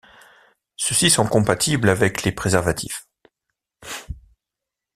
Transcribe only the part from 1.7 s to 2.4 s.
avec les